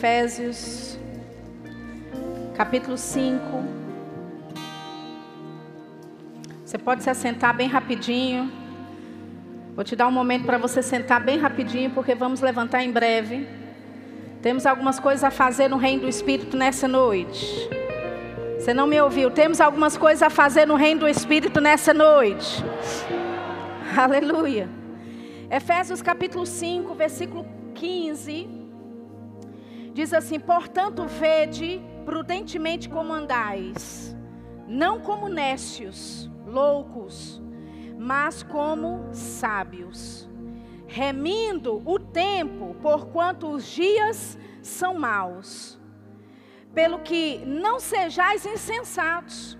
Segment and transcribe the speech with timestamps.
[0.00, 0.98] Efésios,
[2.56, 3.38] capítulo 5.
[6.64, 8.50] Você pode se assentar bem rapidinho.
[9.74, 13.46] Vou te dar um momento para você sentar bem rapidinho, porque vamos levantar em breve.
[14.40, 17.68] Temos algumas coisas a fazer no reino do Espírito nessa noite.
[18.58, 19.30] Você não me ouviu?
[19.30, 22.64] Temos algumas coisas a fazer no reino do Espírito nessa noite.
[23.94, 24.66] Aleluia.
[25.50, 28.59] Efésios capítulo 5, versículo 15.
[30.00, 34.16] Diz assim: Portanto, vede prudentemente como andais,
[34.66, 37.38] não como nécios, loucos,
[37.98, 40.26] mas como sábios,
[40.86, 45.78] remindo o tempo, porquanto os dias são maus.
[46.72, 49.58] Pelo que não sejais insensatos,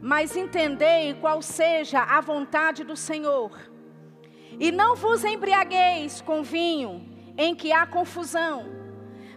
[0.00, 3.70] mas entendei qual seja a vontade do Senhor
[4.58, 7.06] e não vos embriagueis com vinho,
[7.36, 8.80] em que há confusão,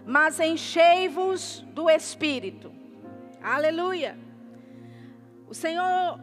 [0.06, 2.72] mas enchei-vos do espírito.
[3.42, 4.16] Aleluia.
[5.48, 6.20] O Senhor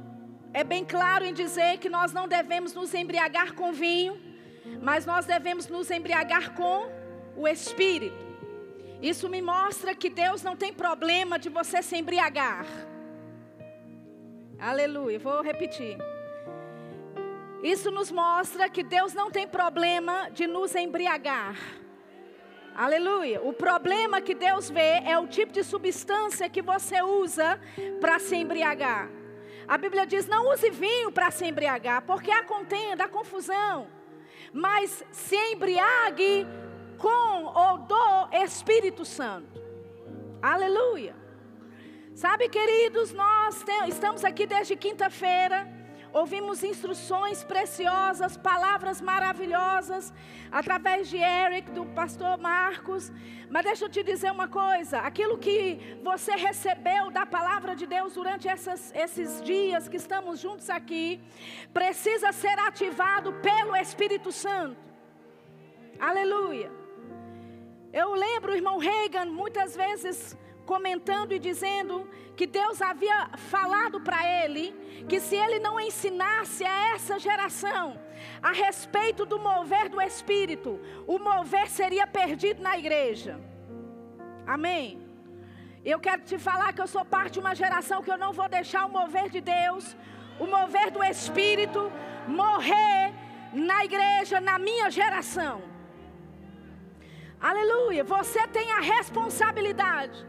[0.53, 4.17] é bem claro em dizer que nós não devemos nos embriagar com vinho,
[4.81, 6.89] mas nós devemos nos embriagar com
[7.35, 8.23] o espírito.
[9.01, 12.65] Isso me mostra que Deus não tem problema de você se embriagar.
[14.57, 15.19] Aleluia.
[15.19, 15.97] Vou repetir.
[17.61, 21.82] Isso nos mostra que Deus não tem problema de nos embriagar.
[22.75, 23.41] Aleluia.
[23.41, 27.59] O problema que Deus vê é o tipo de substância que você usa
[28.01, 29.09] para se embriagar.
[29.67, 33.87] A Bíblia diz: não use vinho para se embriagar, porque há contenda, há confusão.
[34.51, 36.47] Mas se embriague
[36.97, 39.61] com ou do Espírito Santo.
[40.41, 41.15] Aleluia.
[42.15, 45.82] Sabe, queridos, nós estamos aqui desde quinta-feira
[46.13, 50.13] ouvimos instruções preciosas, palavras maravilhosas,
[50.51, 53.11] através de Eric, do pastor Marcos.
[53.49, 58.13] Mas deixa eu te dizer uma coisa: aquilo que você recebeu da palavra de Deus
[58.13, 61.19] durante essas, esses dias que estamos juntos aqui,
[61.73, 64.77] precisa ser ativado pelo Espírito Santo.
[65.99, 66.71] Aleluia.
[67.91, 74.25] Eu lembro o irmão Reagan muitas vezes comentando e dizendo que Deus havia falado para
[74.43, 74.73] ele
[75.07, 77.99] que se ele não ensinasse a essa geração
[78.41, 83.39] a respeito do mover do Espírito, o mover seria perdido na igreja.
[84.47, 85.01] Amém.
[85.85, 88.47] Eu quero te falar que eu sou parte de uma geração que eu não vou
[88.47, 89.95] deixar o mover de Deus,
[90.39, 91.91] o mover do Espírito,
[92.27, 93.13] morrer
[93.51, 95.61] na igreja, na minha geração.
[97.39, 98.03] Aleluia.
[98.03, 100.25] Você tem a responsabilidade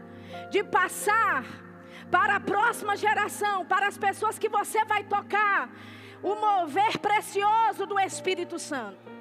[0.51, 1.64] de passar
[2.09, 5.69] para a próxima geração, para as pessoas que você vai tocar,
[6.21, 9.15] o mover precioso do Espírito Santo.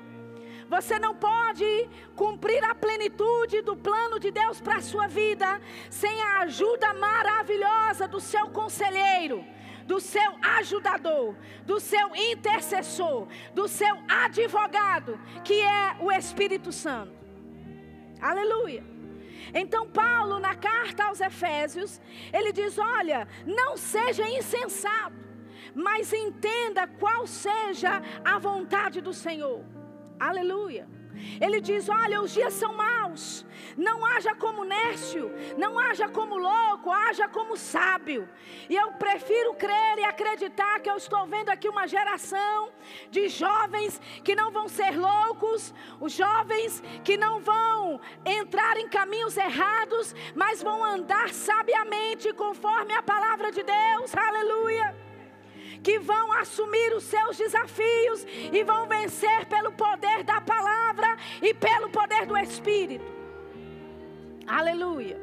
[0.69, 6.23] Você não pode cumprir a plenitude do plano de Deus para a sua vida sem
[6.23, 9.45] a ajuda maravilhosa do seu conselheiro,
[9.87, 11.35] do seu ajudador,
[11.67, 17.13] do seu intercessor, do seu advogado, que é o Espírito Santo.
[18.21, 18.94] Aleluia.
[19.55, 22.01] Então, Paulo, na carta aos Efésios,
[22.33, 25.17] ele diz: Olha, não seja insensato,
[25.75, 29.65] mas entenda qual seja a vontade do Senhor.
[30.19, 30.89] Aleluia.
[31.41, 33.45] Ele diz: Olha, os dias são maus.
[33.77, 38.29] Não haja como nécio, não haja como louco, haja como sábio.
[38.69, 42.71] E eu prefiro crer e acreditar que eu estou vendo aqui uma geração
[43.11, 49.37] de jovens que não vão ser loucos, os jovens que não vão entrar em caminhos
[49.37, 54.15] errados, mas vão andar sabiamente conforme a palavra de Deus.
[54.15, 55.04] Aleluia
[55.85, 61.91] que vão assumir os seus desafios e vão vencer pelo poder da palavra e pelo
[61.91, 63.05] poder do Espírito.
[64.47, 65.21] Aleluia.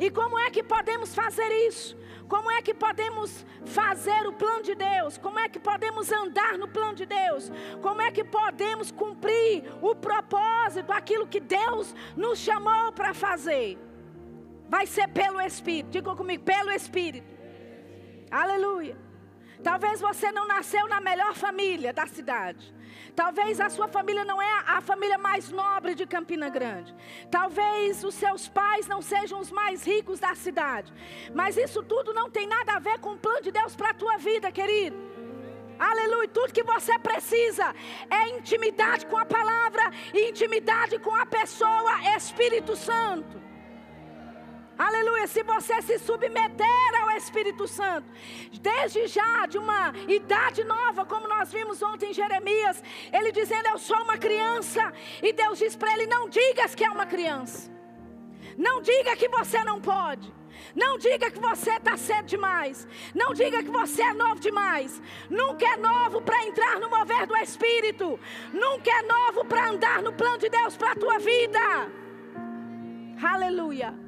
[0.00, 1.96] E como é que podemos fazer isso?
[2.28, 5.16] Como é que podemos fazer o plano de Deus?
[5.16, 7.50] Como é que podemos andar no plano de Deus?
[7.80, 13.78] Como é que podemos cumprir o propósito, aquilo que Deus nos chamou para fazer?
[14.68, 15.90] Vai ser pelo Espírito.
[15.90, 17.26] Diga comigo, pelo Espírito.
[18.30, 19.07] Aleluia.
[19.62, 22.74] Talvez você não nasceu na melhor família da cidade.
[23.14, 26.94] Talvez a sua família não é a família mais nobre de Campina Grande.
[27.30, 30.92] Talvez os seus pais não sejam os mais ricos da cidade.
[31.34, 33.94] Mas isso tudo não tem nada a ver com o plano de Deus para a
[33.94, 34.96] tua vida, querido.
[35.78, 36.28] Aleluia.
[36.28, 37.74] Tudo que você precisa
[38.10, 43.40] é intimidade com a palavra intimidade com a pessoa Espírito Santo.
[44.78, 45.26] Aleluia.
[45.26, 48.08] Se você se submeter ao Espírito Santo,
[48.62, 52.80] desde já de uma idade nova, como nós vimos ontem em Jeremias,
[53.12, 54.92] ele dizendo: Eu sou uma criança.
[55.20, 57.70] E Deus diz para ele: Não digas que é uma criança.
[58.56, 60.32] Não diga que você não pode.
[60.74, 62.86] Não diga que você está cedo demais.
[63.14, 65.02] Não diga que você é novo demais.
[65.28, 68.18] Nunca é novo para entrar no mover do Espírito.
[68.52, 71.92] Nunca é novo para andar no plano de Deus para a tua vida.
[73.22, 74.07] Aleluia.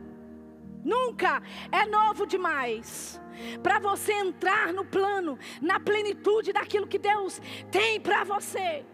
[0.84, 3.20] Nunca é novo demais
[3.62, 7.40] para você entrar no plano, na plenitude daquilo que Deus
[7.70, 8.84] tem para você.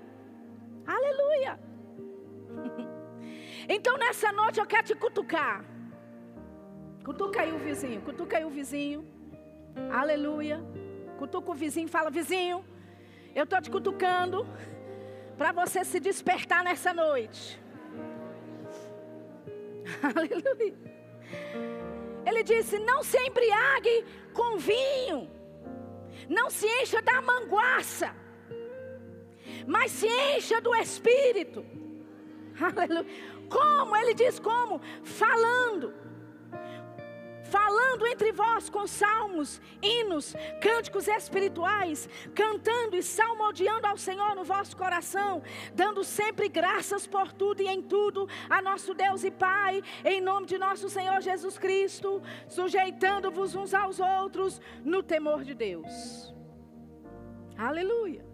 [0.86, 1.58] Aleluia.
[3.68, 5.64] Então nessa noite eu quero te cutucar.
[7.04, 9.04] Cutuca aí o vizinho, cutuca aí o vizinho.
[9.90, 10.62] Aleluia.
[11.18, 12.64] Cutuca o vizinho, fala: Vizinho,
[13.34, 14.46] eu estou te cutucando
[15.36, 17.60] para você se despertar nessa noite.
[20.14, 20.74] Aleluia.
[22.26, 25.30] Ele disse: Não se embriague com vinho,
[26.28, 28.14] não se encha da manguaça,
[29.66, 31.64] mas se encha do espírito.
[32.60, 33.06] Aleluia.
[33.48, 33.96] Como?
[33.96, 34.80] Ele diz como?
[35.04, 35.94] Falando
[37.56, 44.76] falando entre vós com salmos, hinos, cânticos espirituais, cantando e salmodiando ao Senhor no vosso
[44.76, 45.42] coração,
[45.74, 50.46] dando sempre graças por tudo e em tudo a nosso Deus e Pai, em nome
[50.46, 56.34] de nosso Senhor Jesus Cristo, sujeitando-vos uns aos outros no temor de Deus.
[57.56, 58.25] Aleluia.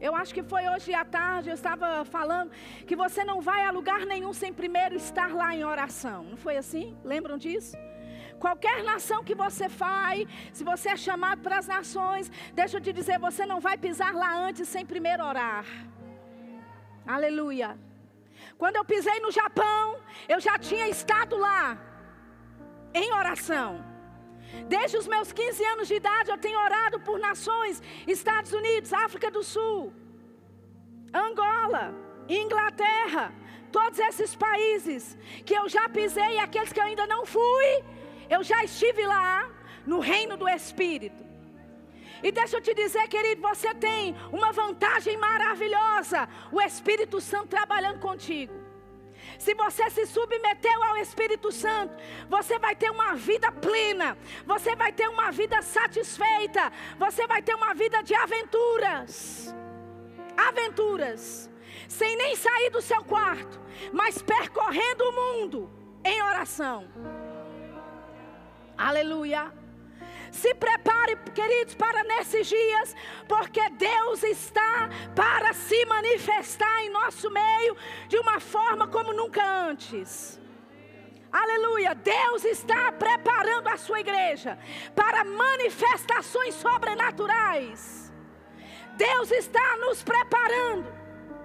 [0.00, 2.50] Eu acho que foi hoje à tarde, eu estava falando
[2.86, 6.24] que você não vai a lugar nenhum sem primeiro estar lá em oração.
[6.24, 6.96] Não foi assim?
[7.02, 7.76] Lembram disso?
[8.38, 12.92] Qualquer nação que você vai, se você é chamado para as nações, deixa eu te
[12.92, 15.64] dizer, você não vai pisar lá antes sem primeiro orar.
[17.06, 17.78] Aleluia.
[18.58, 19.96] Quando eu pisei no Japão,
[20.28, 21.78] eu já tinha estado lá
[22.92, 23.84] em oração.
[24.68, 29.30] Desde os meus 15 anos de idade eu tenho orado por nações, Estados Unidos, África
[29.30, 29.92] do Sul,
[31.12, 31.94] Angola,
[32.28, 33.32] Inglaterra,
[33.70, 37.84] todos esses países que eu já pisei e aqueles que eu ainda não fui,
[38.28, 39.48] eu já estive lá
[39.86, 41.24] no reino do Espírito.
[42.22, 48.00] E deixa eu te dizer, querido, você tem uma vantagem maravilhosa: o Espírito Santo trabalhando
[48.00, 48.65] contigo.
[49.38, 51.94] Se você se submeteu ao Espírito Santo,
[52.28, 57.54] você vai ter uma vida plena, você vai ter uma vida satisfeita, você vai ter
[57.54, 59.54] uma vida de aventuras.
[60.36, 61.50] Aventuras.
[61.88, 63.60] Sem nem sair do seu quarto,
[63.92, 65.70] mas percorrendo o mundo
[66.04, 66.88] em oração.
[68.76, 69.52] Aleluia.
[70.30, 72.94] Se prepare, queridos, para nesses dias,
[73.28, 77.76] porque Deus está para se manifestar em nosso meio
[78.08, 80.40] de uma forma como nunca antes.
[81.32, 81.94] Aleluia!
[81.94, 84.58] Deus está preparando a sua igreja
[84.94, 88.12] para manifestações sobrenaturais.
[88.96, 90.86] Deus está nos preparando.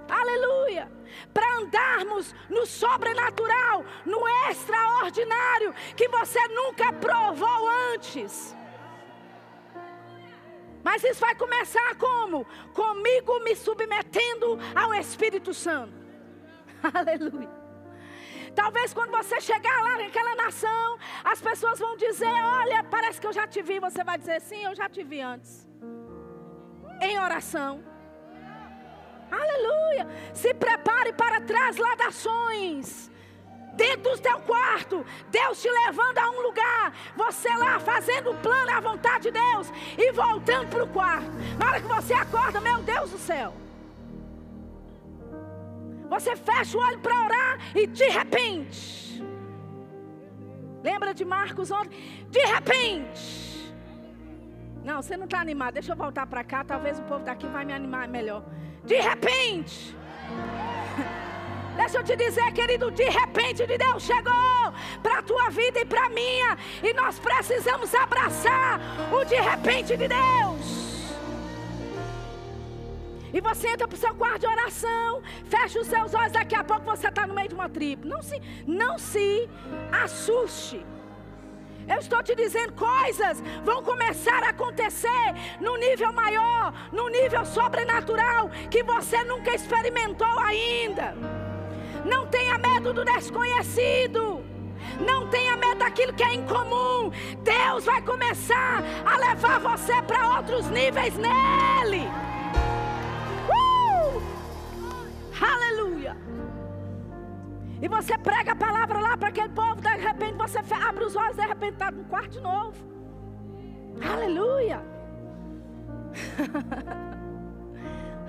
[0.10, 0.90] Aleluia!
[1.34, 8.56] Para andarmos no sobrenatural, no extraordinário que você nunca provou antes.
[10.84, 12.46] Mas isso vai começar como?
[12.74, 15.94] Comigo me submetendo ao Espírito Santo.
[16.94, 17.50] Aleluia.
[18.56, 23.34] Talvez quando você chegar lá naquela nação, as pessoas vão dizer: Olha, parece que eu
[23.34, 23.80] já te vi.
[23.80, 25.68] Você vai dizer: Sim, eu já te vi antes.
[27.02, 27.84] Em oração.
[29.32, 30.08] Aleluia.
[30.34, 33.10] Se prepare para transladações
[33.74, 38.72] dentro do teu quarto, Deus te levando a um lugar, você lá fazendo o plano,
[38.72, 41.32] a vontade de Deus e voltando para o quarto.
[41.58, 43.54] Na hora que você acorda, meu Deus do céu.
[46.10, 49.24] Você fecha o olho para orar e de repente,
[50.84, 51.98] lembra de Marcos ontem?
[52.30, 53.52] De repente,
[54.84, 55.76] não, você não está animado.
[55.76, 56.64] Deixa eu voltar para cá.
[56.64, 58.44] Talvez o povo daqui vai me animar melhor.
[58.84, 59.96] De repente.
[61.82, 65.86] Deixa eu te dizer, querido, de repente de Deus chegou para a tua vida e
[65.86, 68.80] para a minha, e nós precisamos abraçar
[69.12, 70.62] o de repente de Deus.
[73.34, 76.64] E você entra para o seu quarto de oração, fecha os seus olhos, daqui a
[76.64, 78.08] pouco você está no meio de uma tribo.
[78.08, 79.50] Não se, não se
[80.04, 80.86] assuste.
[81.90, 88.52] Eu estou te dizendo, coisas vão começar a acontecer no nível maior, no nível sobrenatural,
[88.70, 91.51] que você nunca experimentou ainda.
[92.06, 94.44] Não tenha medo do desconhecido.
[95.00, 97.12] Não tenha medo daquilo que é incomum.
[97.44, 102.08] Deus vai começar a levar você para outros níveis nele.
[103.50, 104.22] Uh!
[105.42, 106.18] Aleluia.
[107.82, 111.36] E você prega a palavra lá para aquele povo, de repente você abre os olhos,
[111.36, 112.78] de repente está no quarto de novo.
[114.02, 114.82] Aleluia.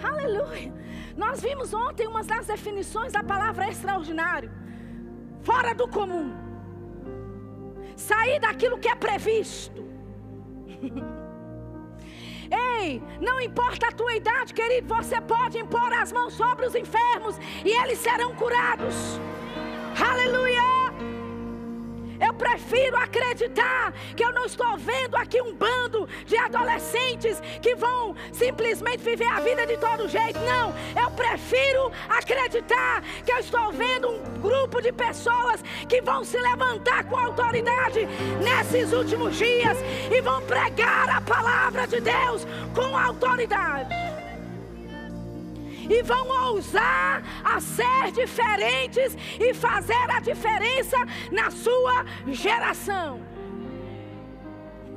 [0.03, 0.73] Aleluia.
[1.17, 4.51] Nós vimos ontem umas das definições da palavra extraordinário.
[5.43, 6.33] fora do comum.
[7.97, 9.83] Sair daquilo que é previsto.
[12.81, 17.39] Ei, não importa a tua idade, querido, você pode impor as mãos sobre os enfermos
[17.65, 19.19] e eles serão curados.
[19.99, 20.82] Aleluia!
[22.25, 28.15] Eu prefiro acreditar que eu não estou vendo aqui um bando de adolescentes que vão
[28.33, 30.39] simplesmente viver a vida de todo jeito.
[30.41, 36.39] Não, eu prefiro acreditar que eu estou vendo um grupo de pessoas que vão se
[36.39, 38.07] levantar com autoridade
[38.41, 39.77] nesses últimos dias
[40.11, 44.22] e vão pregar a palavra de Deus com autoridade
[45.93, 50.97] e vão ousar a ser diferentes e fazer a diferença
[51.31, 53.21] na sua geração.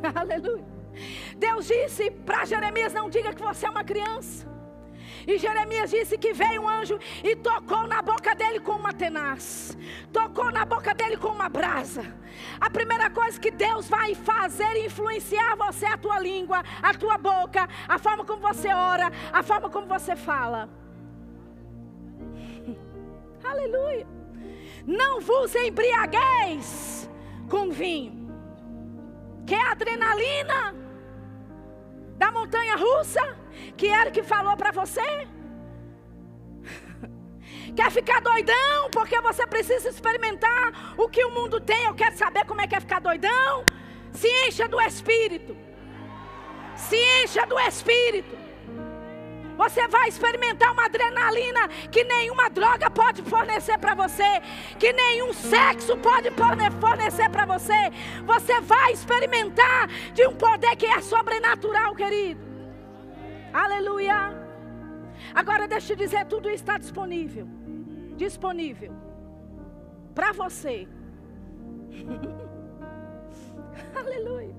[0.15, 0.65] Aleluia.
[1.37, 4.55] Deus disse para Jeremias: Não diga que você é uma criança.
[5.27, 9.75] E Jeremias disse que veio um anjo e tocou na boca dele com uma tenaz,
[10.13, 12.13] tocou na boca dele com uma brasa.
[12.61, 17.17] A primeira coisa que Deus vai fazer é influenciar você, a tua língua, a tua
[17.17, 20.69] boca, a forma como você ora, a forma como você fala.
[23.49, 24.07] Aleluia.
[24.85, 27.09] Não vos embriagueis
[27.49, 28.29] com vinho,
[29.45, 30.75] que é adrenalina
[32.17, 33.37] da montanha russa,
[33.75, 35.01] que era que falou para você.
[37.75, 41.85] Quer ficar doidão porque você precisa experimentar o que o mundo tem?
[41.85, 43.65] Eu quero saber como é que é ficar doidão.
[44.11, 45.57] Se encha do Espírito.
[46.75, 48.44] Se encha do Espírito.
[49.55, 54.41] Você vai experimentar uma adrenalina que nenhuma droga pode fornecer para você,
[54.79, 56.29] que nenhum sexo pode
[56.79, 57.91] fornecer para você.
[58.25, 62.41] Você vai experimentar de um poder que é sobrenatural, querido.
[63.53, 64.33] Aleluia.
[65.33, 67.47] Agora deixa eu te dizer, tudo está disponível.
[68.15, 68.93] Disponível
[70.13, 70.87] para você.
[73.95, 74.55] Aleluia.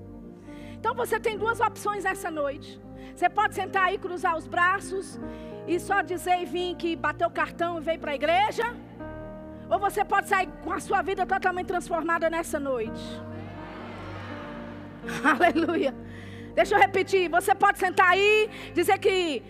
[0.73, 2.79] Então você tem duas opções essa noite.
[3.15, 5.19] Você pode sentar aí, cruzar os braços
[5.67, 8.75] e só dizer e vir que bateu o cartão e veio para a igreja.
[9.69, 13.03] Ou você pode sair com a sua vida totalmente transformada nessa noite.
[15.23, 15.93] Aleluia.
[16.55, 17.29] Deixa eu repetir.
[17.29, 19.43] Você pode sentar aí, dizer que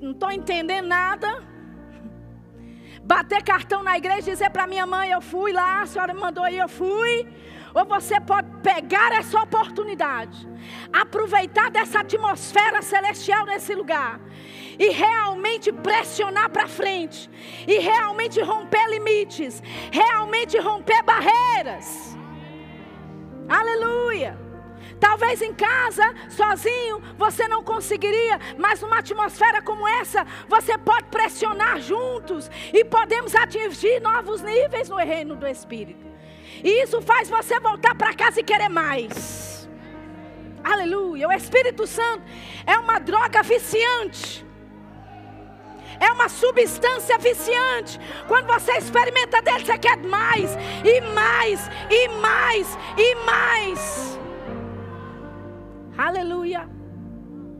[0.00, 1.42] não estou entendendo nada.
[3.02, 6.20] Bater cartão na igreja e dizer para minha mãe: Eu fui lá, a senhora me
[6.20, 7.26] mandou e eu fui.
[7.74, 10.48] Ou você pode pegar essa oportunidade,
[10.92, 14.20] aproveitar dessa atmosfera celestial nesse lugar
[14.78, 17.28] e realmente pressionar para frente,
[17.66, 22.16] e realmente romper limites, realmente romper barreiras.
[23.48, 24.38] Aleluia.
[25.00, 31.80] Talvez em casa, sozinho, você não conseguiria, mas numa atmosfera como essa, você pode pressionar
[31.80, 36.13] juntos e podemos atingir novos níveis no reino do Espírito.
[36.64, 39.68] E isso faz você voltar para casa e querer mais.
[40.64, 41.28] Aleluia.
[41.28, 42.22] O Espírito Santo
[42.66, 44.44] é uma droga viciante.
[46.00, 48.00] É uma substância viciante.
[48.26, 54.18] Quando você experimenta dele, você quer mais, e mais, e mais, e mais.
[55.98, 56.68] Aleluia.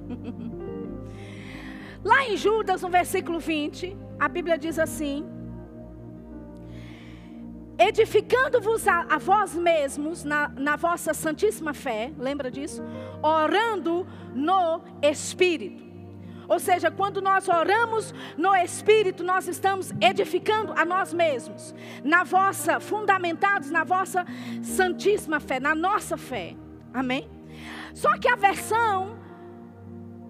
[2.03, 5.34] Lá em Judas, no versículo 20, a Bíblia diz assim:
[7.78, 12.83] edificando-vos a, a, vós mesmos na, na vossa santíssima fé, lembra disso?
[13.23, 15.85] Orando no Espírito.
[16.47, 22.78] Ou seja, quando nós oramos no Espírito, nós estamos edificando a nós mesmos, na vossa,
[22.81, 24.26] fundamentados na vossa
[24.62, 26.54] santíssima fé, na nossa fé.
[26.93, 27.28] Amém?
[27.95, 29.19] Só que a versão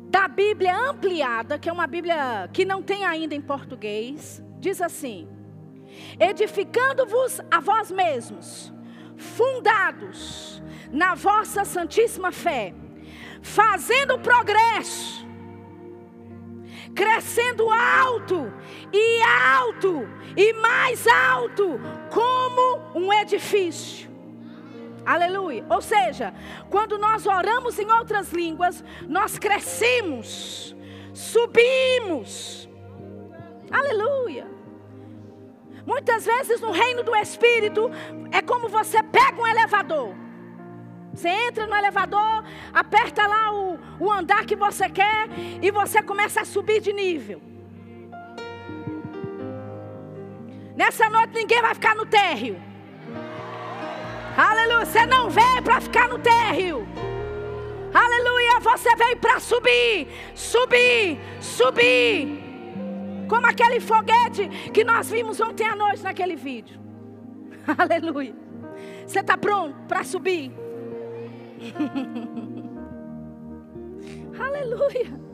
[0.08, 5.28] da Bíblia ampliada, que é uma Bíblia que não tem ainda em português, diz assim:
[6.18, 8.72] edificando-vos a vós mesmos,
[9.16, 12.74] fundados na vossa santíssima fé,
[13.42, 15.26] fazendo progresso,
[16.94, 18.52] crescendo alto
[18.92, 24.12] e alto e mais alto, como um edifício.
[25.04, 25.64] Aleluia.
[25.68, 26.32] Ou seja,
[26.70, 30.74] quando nós oramos em outras línguas, nós crescemos,
[31.12, 32.68] subimos.
[33.70, 34.53] Aleluia.
[35.86, 37.90] Muitas vezes no reino do Espírito
[38.32, 40.14] é como você pega um elevador.
[41.12, 45.28] Você entra no elevador, aperta lá o, o andar que você quer
[45.62, 47.40] e você começa a subir de nível.
[50.74, 52.60] Nessa noite ninguém vai ficar no térreo.
[54.36, 54.84] Aleluia.
[54.84, 56.86] Você não veio para ficar no térreo.
[57.92, 58.58] Aleluia.
[58.60, 62.43] Você veio para subir, subir, subir.
[63.28, 66.78] Como aquele foguete que nós vimos ontem à noite naquele vídeo.
[67.78, 68.34] Aleluia.
[69.06, 70.52] Você está pronto para subir?
[74.38, 75.24] Aleluia.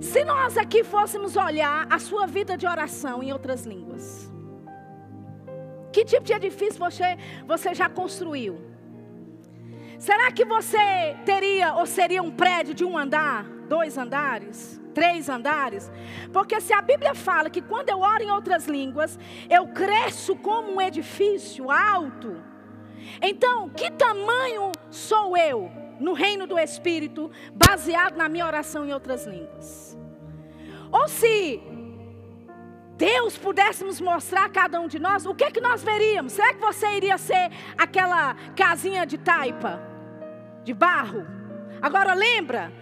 [0.00, 4.32] Se nós aqui fôssemos olhar a sua vida de oração em outras línguas,
[5.92, 7.16] que tipo de edifício você,
[7.46, 8.60] você já construiu?
[9.98, 15.90] Será que você teria ou seria um prédio de um andar, dois andares, três andares?
[16.32, 19.18] Porque se a Bíblia fala que quando eu oro em outras línguas,
[19.50, 22.42] eu cresço como um edifício alto.
[23.20, 29.26] Então, que tamanho sou eu no reino do Espírito, baseado na minha oração em outras
[29.26, 29.98] línguas?
[30.90, 31.60] Ou se
[32.96, 36.32] Deus pudéssemos mostrar a cada um de nós, o que é que nós veríamos?
[36.32, 39.82] Será que você iria ser aquela casinha de taipa,
[40.62, 41.26] de barro?
[41.80, 42.72] Agora lembra,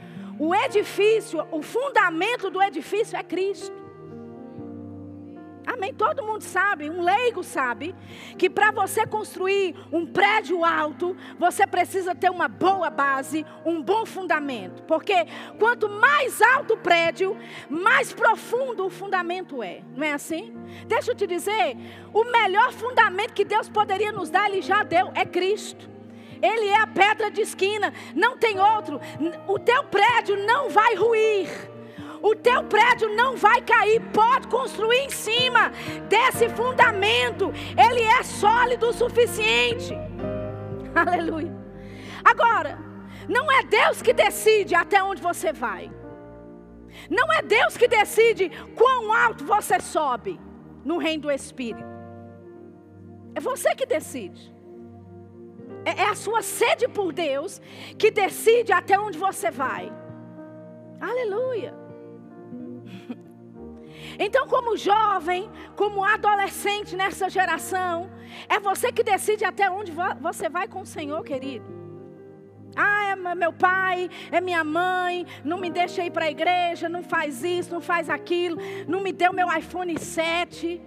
[0.40, 3.78] o edifício, o fundamento do edifício é Cristo.
[5.66, 5.92] Amém.
[5.92, 7.94] Todo mundo sabe, um leigo sabe,
[8.38, 14.06] que para você construir um prédio alto, você precisa ter uma boa base, um bom
[14.06, 14.82] fundamento.
[14.84, 15.26] Porque
[15.58, 17.36] quanto mais alto o prédio,
[17.68, 19.82] mais profundo o fundamento é.
[19.94, 20.54] Não é assim?
[20.86, 21.76] Deixa eu te dizer,
[22.14, 25.89] o melhor fundamento que Deus poderia nos dar, Ele já deu, é Cristo.
[26.42, 29.00] Ele é a pedra de esquina, não tem outro.
[29.46, 31.70] O teu prédio não vai ruir
[32.22, 35.70] o teu prédio não vai cair, pode construir em cima
[36.08, 39.94] desse fundamento, ele é sólido o suficiente.
[40.94, 41.52] Aleluia.
[42.24, 42.78] Agora,
[43.28, 45.90] não é Deus que decide até onde você vai.
[47.08, 50.38] Não é Deus que decide quão alto você sobe
[50.84, 51.88] no reino do Espírito.
[53.34, 54.52] É você que decide.
[55.84, 57.60] É, é a sua sede por Deus
[57.98, 59.92] que decide até onde você vai.
[61.00, 61.74] Aleluia.
[64.18, 68.10] Então, como jovem, como adolescente nessa geração,
[68.48, 71.64] é você que decide até onde você vai com o Senhor, querido.
[72.76, 77.02] Ah, é meu pai, é minha mãe, não me deixa ir para a igreja, não
[77.02, 80.80] faz isso, não faz aquilo, não me deu meu iPhone 7.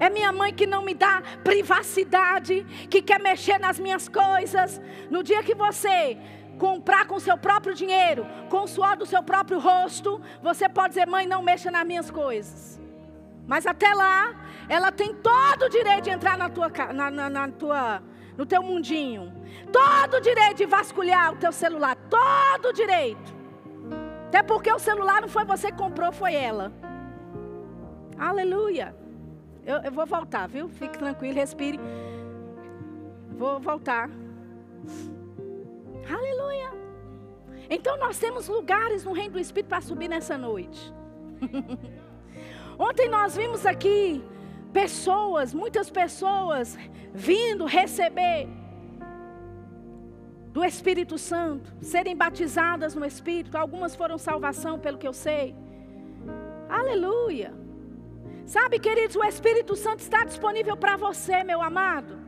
[0.00, 4.80] É minha mãe que não me dá privacidade, que quer mexer nas minhas coisas.
[5.10, 6.18] No dia que você
[6.58, 11.06] comprar com seu próprio dinheiro, com o suor do seu próprio rosto, você pode dizer:
[11.06, 12.80] mãe, não mexa nas minhas coisas.
[13.46, 14.34] Mas até lá,
[14.68, 18.02] ela tem todo o direito de entrar na tua, na, na, na tua,
[18.36, 19.32] no teu mundinho,
[19.72, 23.38] todo o direito de vasculhar o teu celular, todo o direito.
[24.26, 26.70] Até porque o celular não foi você que comprou, foi ela.
[28.18, 28.94] Aleluia.
[29.68, 30.66] Eu, eu vou voltar, viu?
[30.70, 31.78] Fique tranquilo, respire.
[33.36, 34.08] Vou voltar.
[36.10, 36.70] Aleluia.
[37.68, 40.90] Então nós temos lugares no reino do Espírito para subir nessa noite.
[42.78, 44.24] Ontem nós vimos aqui
[44.72, 46.78] pessoas, muitas pessoas
[47.12, 48.48] vindo receber
[50.50, 53.58] do Espírito Santo, serem batizadas no Espírito.
[53.58, 55.54] Algumas foram salvação, pelo que eu sei.
[56.70, 57.67] Aleluia.
[58.48, 62.18] Sabe, queridos, o Espírito Santo está disponível para você, meu amado.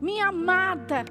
[0.00, 1.04] Minha amada.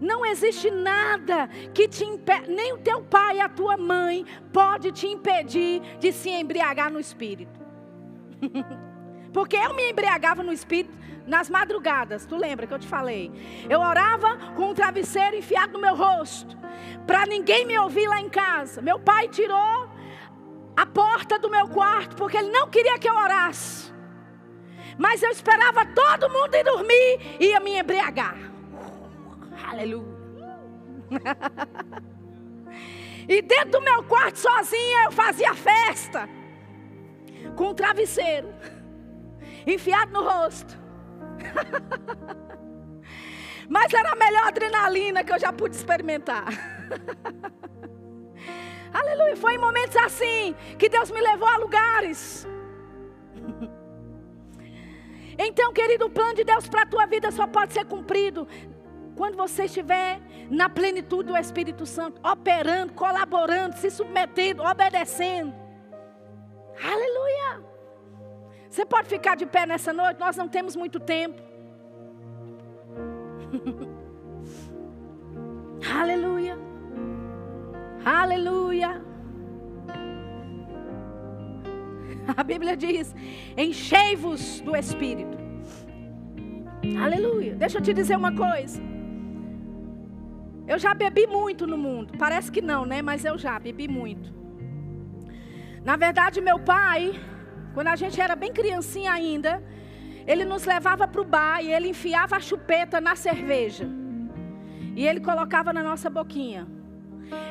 [0.00, 5.08] Não existe nada que te impede, nem o teu pai a tua mãe pode te
[5.08, 7.58] impedir de se embriagar no espírito.
[9.34, 13.32] Porque eu me embriagava no espírito nas madrugadas, tu lembra que eu te falei?
[13.68, 16.56] Eu orava com um travesseiro enfiado no meu rosto,
[17.08, 18.80] para ninguém me ouvir lá em casa.
[18.80, 19.91] Meu pai tirou
[20.82, 23.92] a porta do meu quarto porque ele não queria que eu orasse.
[24.98, 28.36] Mas eu esperava todo mundo ir dormir e ia me embriagar.
[29.70, 30.10] Aleluia.
[33.28, 36.28] e dentro do meu quarto sozinha eu fazia festa.
[37.56, 38.52] Com um travesseiro.
[39.64, 40.76] Enfiado no rosto.
[43.68, 46.46] Mas era a melhor adrenalina que eu já pude experimentar.
[48.92, 49.36] Aleluia.
[49.36, 52.46] Foi em momentos assim que Deus me levou a lugares.
[55.38, 58.46] Então, querido, o plano de Deus para a tua vida só pode ser cumprido
[59.16, 65.54] quando você estiver na plenitude do Espírito Santo, operando, colaborando, se submetendo, obedecendo.
[66.82, 67.64] Aleluia!
[68.68, 71.40] Você pode ficar de pé nessa noite, nós não temos muito tempo.
[76.00, 76.71] Aleluia!
[78.04, 79.00] Aleluia!
[82.36, 83.14] A Bíblia diz:
[83.56, 85.38] enchei-vos do Espírito.
[87.00, 87.54] Aleluia.
[87.54, 88.80] Deixa eu te dizer uma coisa.
[90.66, 92.14] Eu já bebi muito no mundo.
[92.18, 93.02] Parece que não, né?
[93.02, 94.32] Mas eu já bebi muito.
[95.84, 97.20] Na verdade, meu pai,
[97.74, 99.62] quando a gente era bem criancinha ainda,
[100.26, 103.88] ele nos levava para o bar e ele enfiava a chupeta na cerveja.
[104.94, 106.66] E ele colocava na nossa boquinha.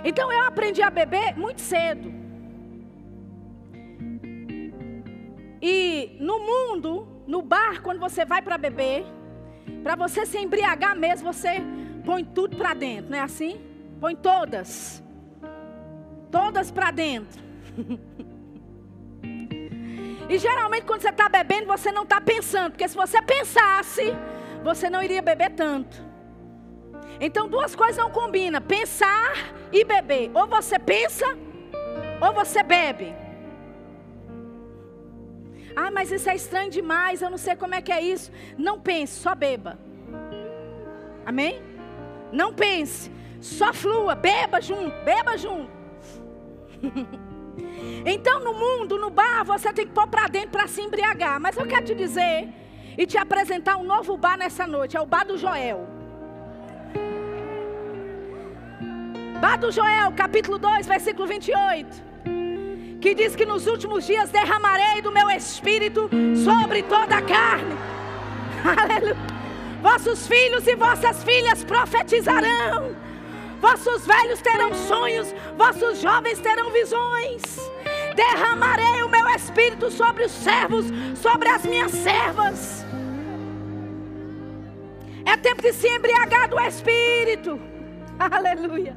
[0.03, 2.11] Então eu aprendi a beber muito cedo.
[5.61, 9.05] E no mundo, no bar, quando você vai para beber,
[9.83, 11.61] para você se embriagar mesmo, você
[12.03, 13.61] põe tudo para dentro, não é assim?
[13.99, 15.03] Põe todas.
[16.31, 17.39] Todas para dentro.
[20.27, 24.15] e geralmente quando você está bebendo, você não está pensando, porque se você pensasse,
[24.63, 26.10] você não iria beber tanto.
[27.21, 30.31] Então duas coisas não combinam: pensar e beber.
[30.33, 31.25] Ou você pensa,
[32.19, 33.13] ou você bebe.
[35.75, 38.31] Ah, mas isso é estranho demais, eu não sei como é que é isso.
[38.57, 39.79] Não pense, só beba.
[41.25, 41.61] Amém?
[42.33, 45.71] Não pense, só flua, beba junto, beba junto.
[48.05, 51.39] então no mundo, no bar, você tem que pôr para dentro para se embriagar.
[51.39, 52.49] Mas eu quero te dizer
[52.97, 56.00] e te apresentar um novo bar nessa noite, é o bar do Joel.
[59.41, 62.03] Vá do Joel, capítulo 2, versículo 28.
[63.01, 66.07] Que diz que nos últimos dias derramarei do meu espírito
[66.45, 67.75] sobre toda a carne.
[68.63, 69.17] Aleluia.
[69.81, 72.95] Vossos filhos e vossas filhas profetizarão.
[73.59, 77.41] Vossos velhos terão sonhos, vossos jovens terão visões.
[78.15, 82.85] Derramarei o meu espírito sobre os servos, sobre as minhas servas.
[85.25, 87.70] É tempo de se embriagar do espírito.
[88.31, 88.95] Aleluia.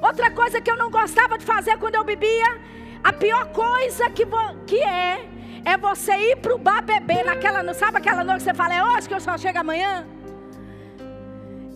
[0.00, 2.60] Outra coisa que eu não gostava de fazer quando eu bebia,
[3.02, 4.24] a pior coisa que,
[4.66, 5.28] que é,
[5.64, 8.84] é você ir para o bar beber naquela Sabe aquela noite que você fala, é
[8.84, 10.06] hoje que eu só chego amanhã?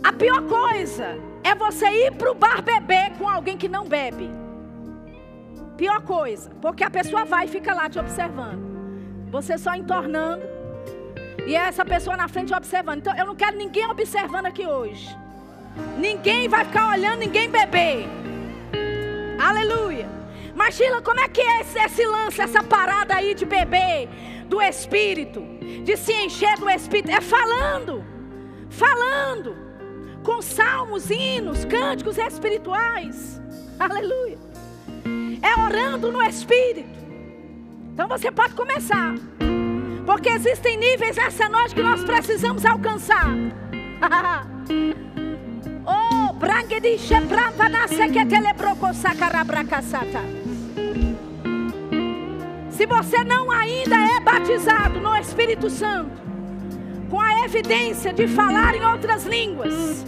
[0.03, 4.31] A pior coisa é você ir para o bar beber com alguém que não bebe.
[5.77, 8.63] Pior coisa, porque a pessoa vai e fica lá te observando.
[9.31, 10.45] Você só entornando.
[11.47, 12.99] E é essa pessoa na frente observando.
[12.99, 15.24] Então eu não quero ninguém observando aqui hoje.
[15.99, 18.07] Ninguém vai ficar olhando ninguém beber.
[19.39, 20.09] Aleluia.
[20.55, 24.09] Mas Sheila, como é que é esse, esse lance, essa parada aí de beber
[24.47, 25.43] do Espírito?
[25.83, 27.11] De se encher do Espírito?
[27.11, 28.05] É falando.
[28.71, 29.57] Falando.
[30.23, 33.41] Com salmos, hinos, cânticos espirituais.
[33.79, 34.39] Aleluia.
[35.43, 36.89] É orando no Espírito.
[37.93, 39.15] Então você pode começar.
[40.07, 43.29] Porque existem níveis essa noite que nós precisamos alcançar.
[45.87, 50.21] Oh, brangedishe branvanase que telebroko sakarabracasata.
[52.71, 56.11] Se você não ainda é batizado no Espírito Santo,
[57.11, 60.05] com a evidência de falar em outras línguas,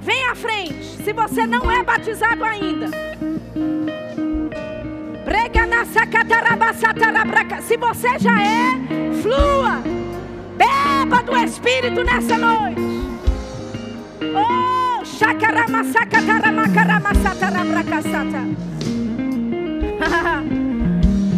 [0.00, 0.84] vem à frente.
[1.02, 2.90] Se você não é batizado ainda,
[5.24, 5.84] prega na
[7.62, 8.72] Se você já é,
[9.22, 9.82] flua,
[10.56, 12.80] beba do Espírito nessa noite.
[14.34, 14.77] Oh,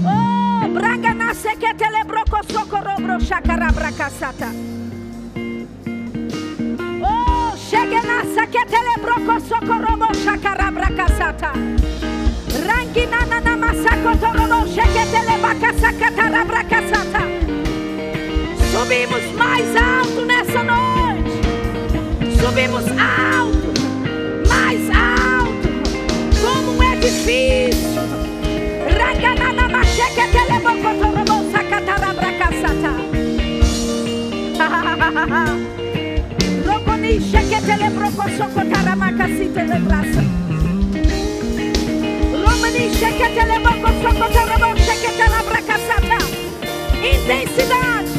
[0.05, 4.53] oh, braga nasce que telebroco socorrobro chacarabracasata.
[7.01, 11.53] Oh, chega nessa que telebroco socorrobo chacarabracasata.
[12.67, 17.23] Ranginana namasaco torobo cheque telebacasacatarabracasata.
[18.73, 21.41] Subimos mais alto nessa noite.
[22.39, 23.60] Subimos alto
[45.21, 46.19] telabracasata.
[47.03, 48.11] Intensidade.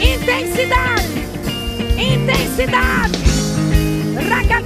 [0.00, 1.18] Intensidade.
[1.96, 3.18] Intensidade.
[4.28, 4.65] Raganama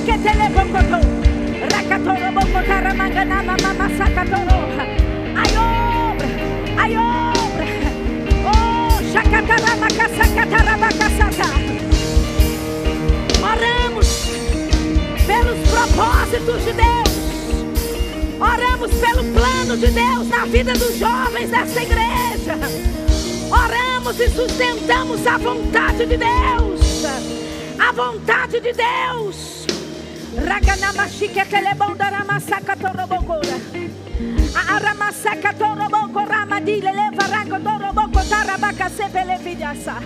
[0.00, 1.00] kutele beketele bokoto.
[1.72, 4.58] Rakatoro bokotara mangana mama sakatoro.
[5.36, 6.28] Ai obra,
[6.78, 7.66] ai obra.
[8.46, 9.00] Oh,
[10.80, 11.48] makasata.
[13.42, 14.30] Oramos
[15.26, 17.10] pelos propósitos de Deus.
[18.40, 22.58] Oramos pelo plano de Deus na vida dos jovens dessa igreja.
[23.50, 27.04] Oramos e sustentamos a vontade de Deus.
[27.78, 29.59] A vontade de Deus.
[30.40, 33.56] Raganamashike Kelebonda Ramasaka Torobokora.
[34.72, 39.96] Aramasaka varango Ramadile Levarango Toroboko Tarabaka Sepele Vidasa.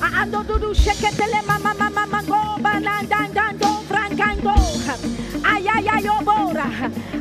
[0.00, 4.54] Ando Dudu sheke tele Mama Mama Mango Banandando Francando.
[5.42, 6.66] Ayayayobora.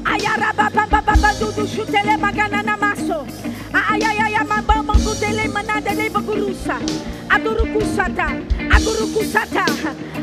[0.04, 3.26] Ayarababa Dudu Shutele Magana Namaso.
[3.74, 4.33] Ayayay
[5.20, 6.78] dele manada le bagulusa.
[7.30, 8.28] Agurukusata,
[8.72, 9.66] agurukusata,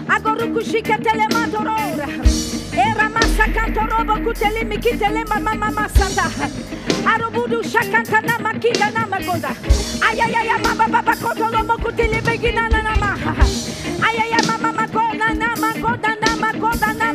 [0.09, 2.07] agurukushika telematorora.
[2.73, 6.31] Era masakanta roba kutele mikitele mama mama sata.
[7.07, 9.51] Arobudu shakanta na makita na magoda.
[10.09, 13.35] Ayayaya mama baba kotolo mokutele begina na namaha.
[14.07, 17.10] Ayayaya mama makona na magoda na magoda na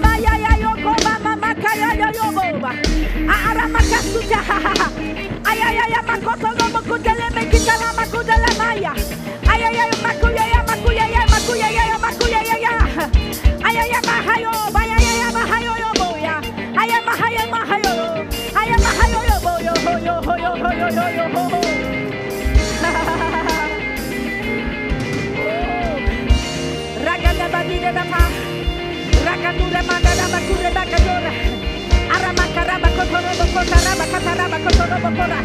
[34.55, 35.39] arabacotona bocona,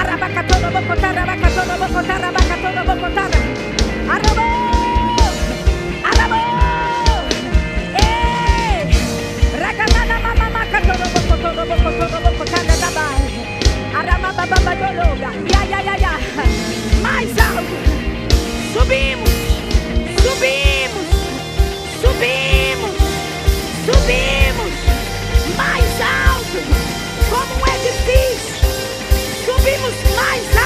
[0.00, 3.24] arabacatona bocota, arabacatona bocota, arabacatona bocota,
[4.14, 4.48] arabô,
[6.10, 6.42] arabô,
[7.96, 9.58] ei, eh!
[9.62, 13.24] racatana mama macatona bocotona bocotona bocota, dabai,
[13.98, 16.12] arabababa dologa, ya ya ya ya,
[17.02, 17.76] mais alto,
[18.74, 19.30] subimos,
[20.22, 21.08] subimos,
[22.02, 22.94] subimos,
[23.86, 24.33] subimos.
[30.16, 30.63] my.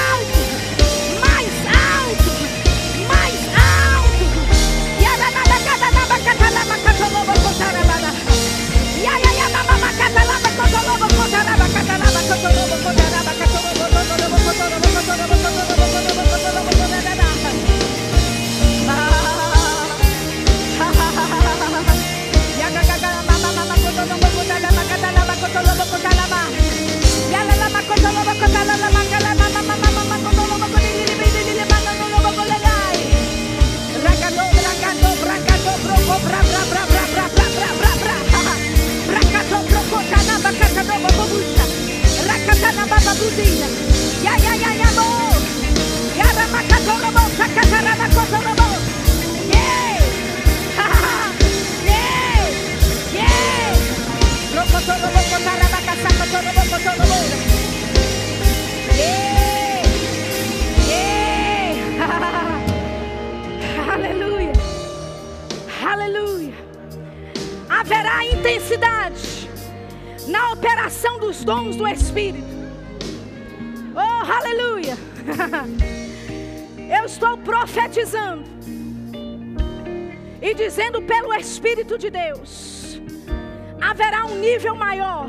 [84.59, 85.29] Nível maior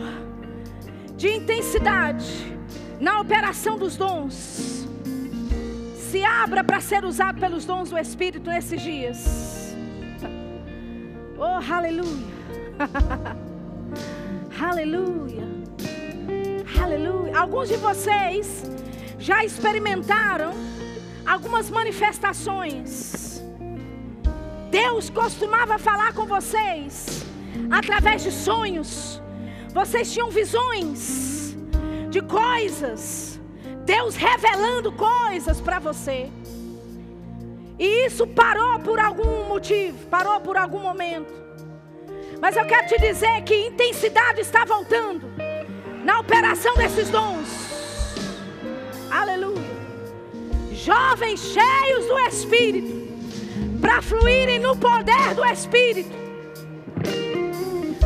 [1.16, 2.58] de intensidade
[3.00, 4.88] na operação dos dons
[6.10, 9.76] se abra para ser usado pelos dons do Espírito nesses dias.
[11.38, 12.26] Oh, aleluia.
[14.60, 15.44] aleluia.
[16.82, 17.38] Aleluia.
[17.38, 18.64] Alguns de vocês
[19.20, 20.54] já experimentaram
[21.24, 23.44] algumas manifestações.
[24.72, 27.30] Deus costumava falar com vocês
[27.70, 29.19] através de sonhos.
[29.80, 31.56] Vocês tinham visões
[32.10, 33.40] de coisas.
[33.86, 36.30] Deus revelando coisas para você.
[37.80, 41.34] E isso parou por algum motivo, parou por algum momento.
[42.42, 45.26] Mas eu quero te dizer que intensidade está voltando
[46.04, 47.48] na operação desses dons.
[49.10, 49.64] Aleluia.
[50.74, 56.19] Jovens cheios do Espírito, para fluírem no poder do Espírito.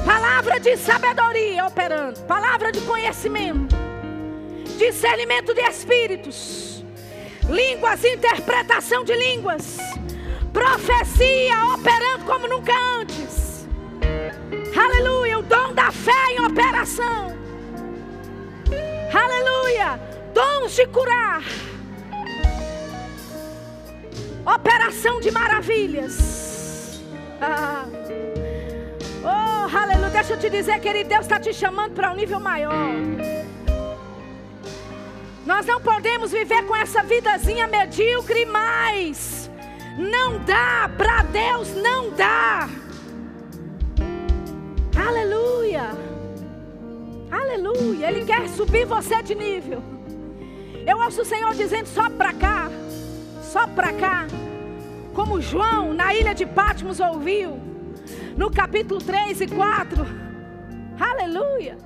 [0.05, 3.83] Palavra de sabedoria operando, palavra de conhecimento
[4.77, 6.83] discernimento de espíritos,
[7.49, 9.77] línguas, interpretação de línguas,
[10.51, 13.67] profecia operando como nunca antes.
[14.75, 17.37] Aleluia, o dom da fé em operação.
[19.13, 19.99] Aleluia,
[20.33, 21.43] dons de curar.
[24.45, 27.01] Operação de maravilhas.
[27.39, 28.02] Ah.
[29.23, 30.09] Oh, aleluia.
[30.09, 32.73] Deixa eu te dizer, querido, Deus está te chamando para um nível maior.
[35.45, 39.49] Nós não podemos viver com essa vidazinha medíocre mais.
[39.97, 42.69] Não dá, para Deus não dá.
[44.95, 45.91] Aleluia.
[47.29, 48.07] Aleluia.
[48.07, 49.83] Ele quer subir você de nível.
[50.85, 52.69] Eu ouço o Senhor dizendo: sobe para cá,
[53.41, 54.27] sobe para cá.
[55.13, 57.59] Como João na ilha de Patmos ouviu,
[58.35, 60.05] no capítulo 3 e 4.
[60.99, 61.77] Aleluia.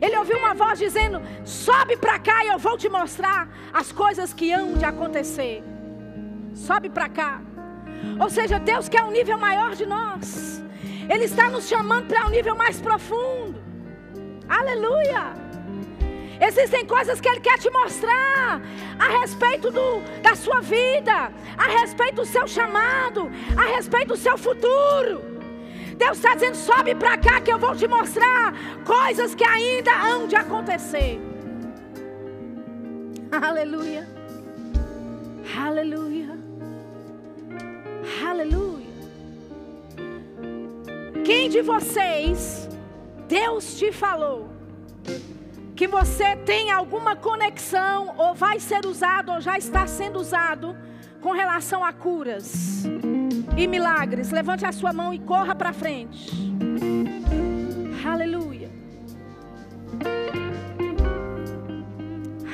[0.00, 4.32] Ele ouviu uma voz dizendo: Sobe para cá e eu vou te mostrar as coisas
[4.32, 5.62] que hão de acontecer.
[6.54, 7.40] Sobe para cá.
[8.20, 10.62] Ou seja, Deus quer um nível maior de nós.
[11.08, 13.62] Ele está nos chamando para um nível mais profundo.
[14.48, 15.34] Aleluia.
[16.40, 18.60] Existem coisas que Ele quer te mostrar
[18.98, 24.36] a respeito do, da sua vida, a respeito do seu chamado, a respeito do seu
[24.36, 25.33] futuro.
[25.94, 28.54] Deus está dizendo: sobe para cá que eu vou te mostrar
[28.84, 31.20] coisas que ainda hão de acontecer.
[33.30, 34.08] Aleluia.
[35.56, 36.38] Aleluia.
[38.26, 38.84] Aleluia.
[41.24, 42.68] Quem de vocês,
[43.26, 44.50] Deus te falou,
[45.74, 50.76] que você tem alguma conexão, ou vai ser usado, ou já está sendo usado,
[51.22, 52.84] com relação a curas?
[53.56, 54.30] E milagres.
[54.30, 56.30] Levante a sua mão e corra para frente.
[58.04, 58.70] Aleluia.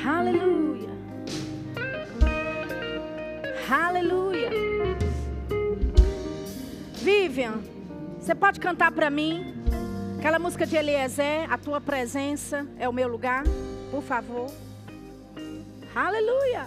[0.05, 0.89] Aleluia.
[3.71, 4.51] Aleluia.
[6.95, 7.61] Vivian,
[8.19, 9.55] você pode cantar para mim
[10.19, 13.45] aquela música de Eliezer, A tua presença é o meu lugar,
[13.91, 14.47] por favor.
[15.95, 16.67] Aleluia.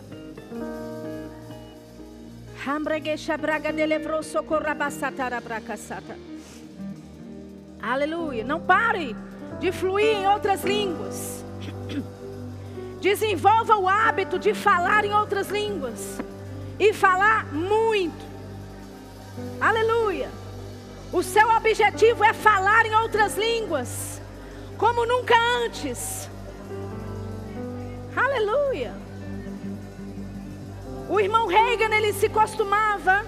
[7.81, 8.41] Aleluia.
[8.45, 9.13] Não pare
[9.59, 11.43] de fluir em outras línguas.
[13.01, 16.21] Desenvolva o hábito de falar em outras línguas.
[16.79, 18.25] E falar muito.
[19.59, 20.29] Aleluia.
[21.11, 24.21] O seu objetivo é falar em outras línguas.
[24.77, 25.35] Como nunca
[25.65, 26.29] antes.
[28.15, 28.93] Aleluia.
[31.13, 33.23] O irmão Reagan, ele se costumava,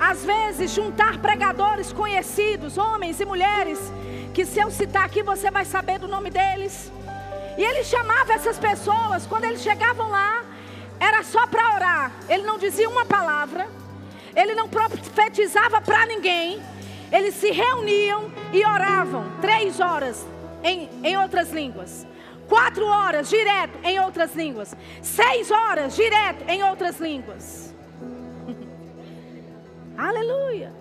[0.00, 3.78] às vezes, juntar pregadores conhecidos, homens e mulheres,
[4.32, 6.90] que se eu citar aqui você vai saber do nome deles.
[7.58, 10.42] E ele chamava essas pessoas, quando eles chegavam lá,
[10.98, 12.12] era só para orar.
[12.30, 13.68] Ele não dizia uma palavra,
[14.34, 16.62] ele não profetizava para ninguém.
[17.12, 20.26] Eles se reuniam e oravam três horas
[20.64, 22.06] em, em outras línguas.
[22.48, 24.74] Quatro horas direto em outras línguas.
[25.02, 27.74] Seis horas direto em outras línguas.
[29.98, 30.72] Aleluia.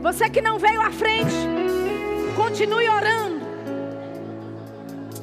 [0.00, 1.34] Você que não veio à frente,
[2.36, 3.44] continue orando.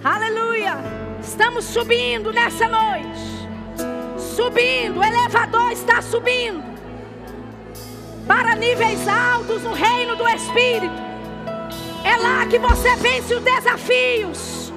[0.03, 0.75] Aleluia.
[1.21, 3.36] Estamos subindo nessa noite.
[4.36, 6.74] Subindo, o elevador está subindo
[8.28, 10.93] para níveis altos no reino do Espírito.
[12.03, 14.73] É lá que você vence os desafios.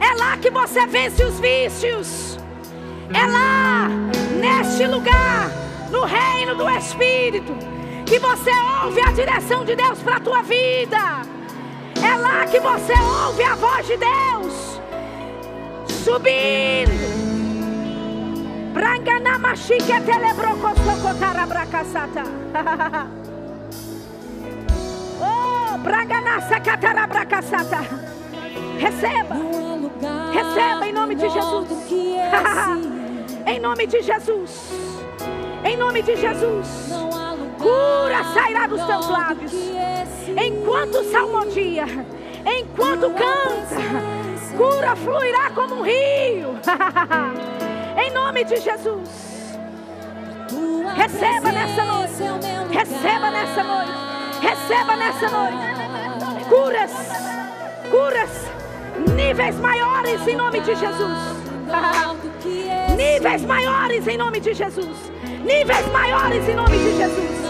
[0.00, 2.38] É lá que você vence os vícios.
[3.12, 3.88] É lá,
[4.40, 5.50] neste lugar,
[5.90, 7.54] no reino do Espírito,
[8.06, 8.50] que você
[8.82, 11.22] ouve a direção de Deus para a tua vida.
[12.02, 12.92] É lá que você
[13.26, 14.74] ouve a voz de Deus
[16.04, 17.33] subindo
[18.74, 22.24] Brangana mashike telebroko sokotara bracasata.
[25.26, 27.80] Oh, brangana sakatara bracasata.
[28.78, 29.36] Receba.
[30.32, 31.68] Receba em nome de Jesus.
[33.46, 34.72] em nome de Jesus.
[35.64, 36.92] Em nome de Jesus.
[37.58, 39.52] Cura sairá dos teus lábios.
[40.36, 41.86] Enquanto salmodia.
[42.44, 44.56] Enquanto canta.
[44.56, 46.58] Cura fluirá como um rio.
[47.96, 49.34] Em nome de Jesus.
[50.96, 52.14] Receba nessa noite.
[52.70, 53.92] Receba nessa noite.
[54.40, 56.46] Receba nessa noite.
[56.48, 56.92] Curas.
[57.90, 58.50] Curas.
[59.14, 61.18] Níveis maiores em nome de Jesus.
[62.96, 65.12] Níveis maiores em nome de Jesus.
[65.44, 67.44] Níveis maiores em nome de Jesus.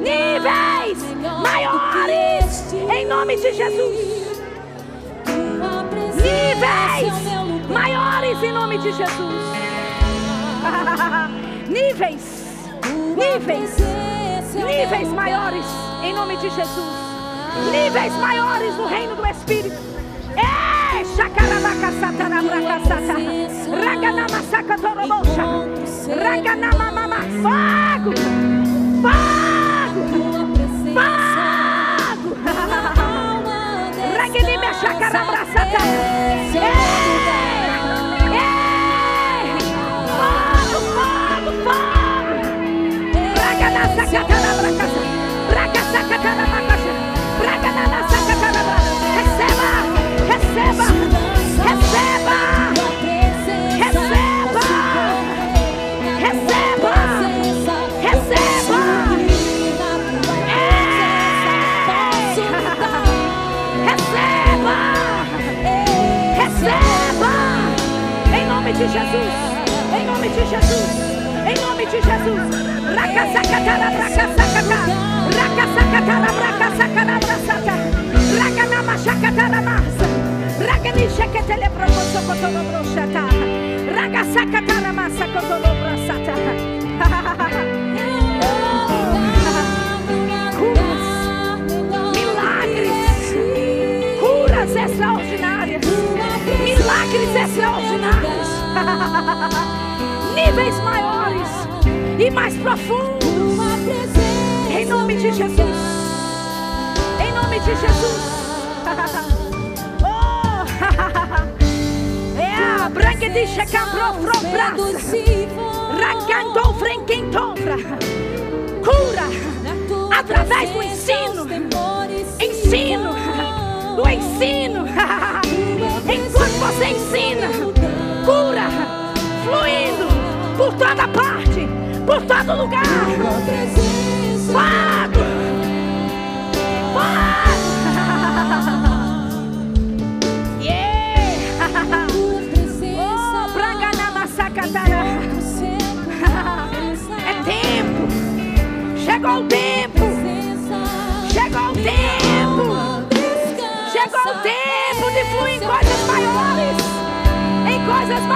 [0.00, 0.98] Níveis
[1.42, 4.28] maiores em nome de Jesus.
[6.14, 7.12] Níveis
[7.68, 9.77] maiores em nome de Jesus.
[11.68, 12.22] níveis,
[13.16, 13.76] níveis,
[14.54, 15.64] níveis maiores,
[16.02, 17.08] em nome de Jesus.
[17.72, 19.76] Níveis maiores no reino do Espírito.
[20.36, 23.14] Ei, Shakarabaka Satarabraka Sata.
[23.84, 25.44] Raganama Sakatorobocha.
[26.14, 27.20] Raganama Mama.
[27.42, 28.12] Fogo!
[29.02, 30.02] Fogo!
[30.94, 32.30] Fogo!
[34.18, 35.80] Raganime Shakarabra Sata.
[36.54, 36.97] Ei!
[43.78, 45.02] Rakasakatarabakasha.
[45.56, 46.92] Rakasakatarabakasha.
[47.46, 48.37] Rakasakatarabakasha.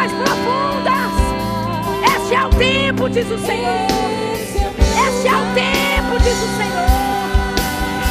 [0.03, 1.13] Mais profundas.
[2.17, 3.87] Este é o tempo, diz o Senhor.
[4.59, 6.91] Este é o tempo, diz o Senhor.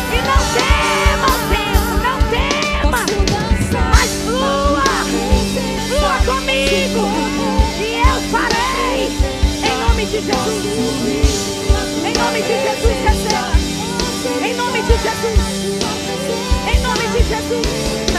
[0.07, 3.01] E não tema o tempo, não tema,
[3.91, 4.87] mas flua,
[5.89, 7.03] flua comigo.
[7.77, 9.11] E eu farei,
[9.57, 10.63] em nome de Jesus.
[12.05, 13.51] Em nome de Jesus, receba.
[14.45, 15.39] Em nome de Jesus.
[16.73, 18.11] Em nome de Jesus.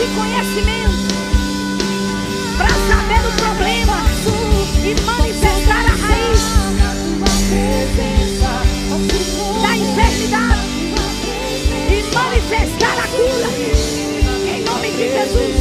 [0.00, 1.14] De conhecimento.
[2.56, 3.98] Para saber o problema
[4.82, 6.40] e manifestar a raiz
[9.62, 10.70] da enfermidade
[11.90, 13.50] e manifestar a cura.
[14.48, 15.56] Em nome de Jesus.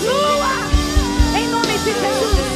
[0.00, 0.54] Flua.
[1.38, 2.50] Em nome de Jesus.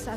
[0.00, 0.16] Meu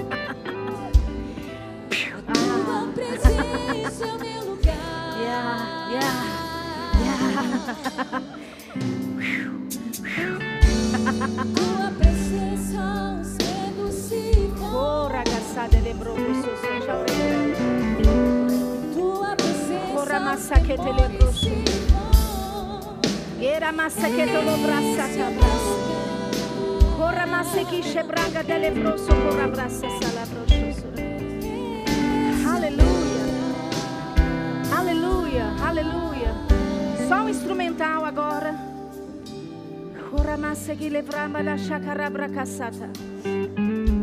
[0.00, 0.16] lugar.
[2.32, 4.74] Tua presença é o meu lugar.
[5.20, 6.14] Yeah, yeah,
[7.04, 7.28] yeah.
[11.54, 12.84] Tua presença
[13.22, 14.66] seduziva.
[14.74, 16.67] Ora cassata levro so
[20.28, 21.30] massa que te levro.
[23.40, 25.76] Era massa que te lo brassa brassa.
[27.00, 30.86] Ora massa que chebraga de levro so ora brassa sala brosso.
[32.54, 33.24] Aleluia.
[34.78, 35.46] Aleluia.
[35.68, 36.32] Aleluia.
[37.08, 38.52] Só um instrumental agora.
[40.12, 42.90] Ora massa que levramba da chacarabra cassata.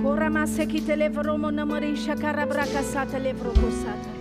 [0.03, 4.14] Ora massa que te levrou monamori chacarabra cassata levrou cossata.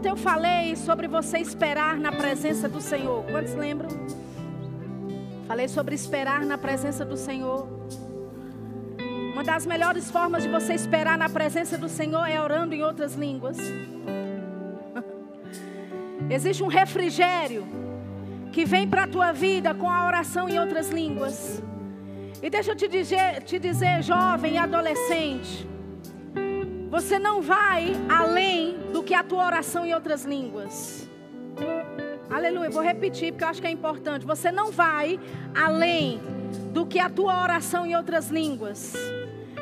[0.00, 3.22] Ontem eu falei sobre você esperar na presença do Senhor.
[3.24, 3.90] Quantos lembram?
[5.46, 7.68] Falei sobre esperar na presença do Senhor.
[9.34, 13.12] Uma das melhores formas de você esperar na presença do Senhor é orando em outras
[13.12, 13.58] línguas.
[16.30, 17.66] Existe um refrigério
[18.52, 21.62] que vem para a tua vida com a oração em outras línguas.
[22.42, 25.68] E deixa eu te dizer, te dizer, jovem e adolescente,
[26.90, 31.08] você não vai além do que a tua oração em outras línguas.
[32.28, 34.26] Aleluia, vou repetir porque eu acho que é importante.
[34.26, 35.18] Você não vai
[35.54, 36.20] além
[36.72, 38.94] do que a tua oração em outras línguas.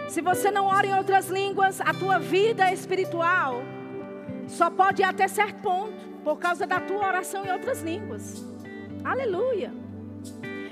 [0.09, 3.63] Se você não ora em outras línguas, a tua vida espiritual
[4.47, 5.93] só pode ir até certo ponto
[6.25, 8.43] por causa da tua oração em outras línguas.
[9.05, 9.71] Aleluia.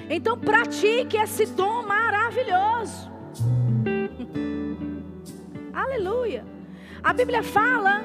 [0.08, 3.10] Então pratique esse dom maravilhoso.
[5.86, 6.44] Aleluia.
[7.00, 8.02] A Bíblia fala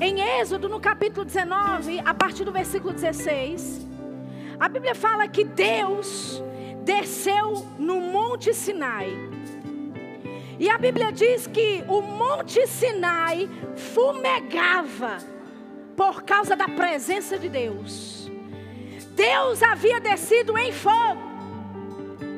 [0.00, 3.88] em Êxodo, no capítulo 19, a partir do versículo 16.
[4.58, 6.40] A Bíblia fala que Deus
[6.84, 9.10] desceu no Monte Sinai.
[10.60, 15.18] E a Bíblia diz que o Monte Sinai fumegava
[15.96, 18.30] por causa da presença de Deus.
[19.16, 21.20] Deus havia descido em fogo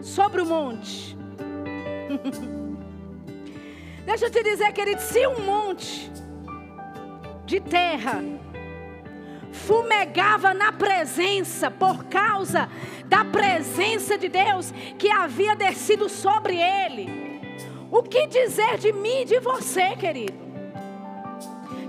[0.03, 1.15] sobre o monte.
[4.13, 6.13] Deixa eu te dizer, querido, se um monte
[7.47, 8.23] de terra
[9.51, 12.69] fumegava na presença por causa
[13.07, 17.09] da presença de Deus que havia descido sobre ele.
[17.91, 20.39] O que dizer de mim e de você, querido?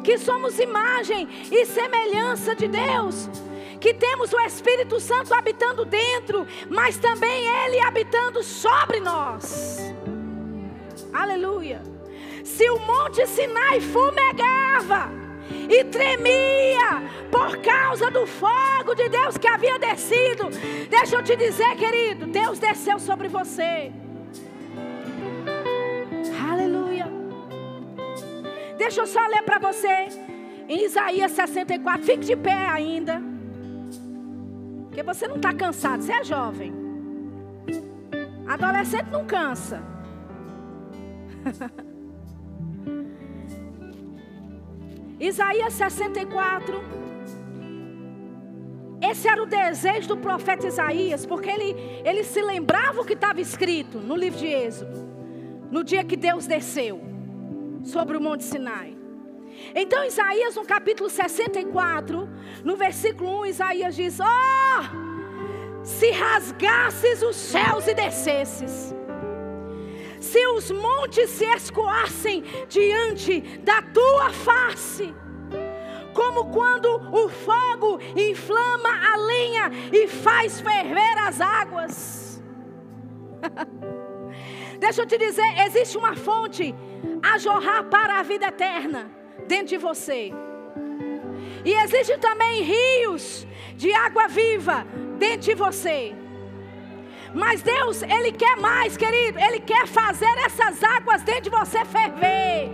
[0.02, 3.30] Que somos imagem e semelhança de Deus,
[3.82, 9.78] que temos o Espírito Santo habitando dentro, mas também Ele habitando sobre nós.
[11.12, 11.93] Aleluia.
[12.44, 15.24] Se o Monte Sinai fumegava,
[15.70, 20.50] e tremia por causa do fogo de Deus que havia descido.
[20.89, 23.91] Deixa eu te dizer, querido, Deus desceu sobre você.
[26.50, 27.08] Aleluia.
[28.78, 30.08] Deixa eu só ler para você
[30.68, 32.06] em Isaías 64.
[32.06, 33.22] Fique de pé ainda.
[34.88, 36.74] Porque você não está cansado, você é jovem.
[38.46, 39.82] Adolescente não cansa.
[45.24, 46.84] Isaías 64.
[49.02, 53.40] Esse era o desejo do profeta Isaías, porque ele, ele se lembrava o que estava
[53.40, 55.00] escrito no livro de Êxodo,
[55.72, 57.02] no dia que Deus desceu
[57.86, 58.98] sobre o Monte Sinai.
[59.74, 62.30] Então, Isaías, no capítulo 64,
[62.66, 68.94] no versículo 1, Isaías diz: Oh, se rasgasses os céus e descesses
[70.24, 75.14] se os montes se escoassem diante da tua face,
[76.14, 82.42] como quando o fogo inflama a lenha e faz ferver as águas.
[84.80, 86.74] Deixa eu te dizer, existe uma fonte
[87.22, 89.12] a jorrar para a vida eterna
[89.46, 90.32] dentro de você.
[91.66, 93.46] E existem também rios
[93.76, 96.23] de água viva dentro de você.
[97.34, 99.40] Mas Deus, Ele quer mais, querido.
[99.40, 102.70] Ele quer fazer essas águas dentro de você ferver.